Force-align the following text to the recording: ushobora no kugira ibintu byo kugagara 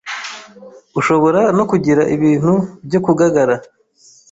ushobora 0.99 1.41
no 1.57 1.63
kugira 1.69 2.01
ibintu 2.15 2.53
byo 2.87 2.99
kugagara 3.05 3.55